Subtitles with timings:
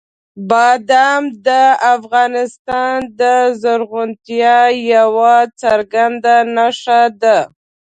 [0.49, 1.49] بادام د
[1.95, 3.21] افغانستان د
[3.61, 4.59] زرغونتیا
[4.93, 7.37] یوه څرګنده نښه ده.